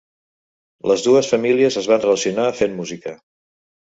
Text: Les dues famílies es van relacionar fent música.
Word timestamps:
Les 0.91 1.03
dues 1.07 1.29
famílies 1.33 1.77
es 1.83 1.89
van 1.91 2.03
relacionar 2.05 2.47
fent 2.61 2.73
música. 2.79 3.13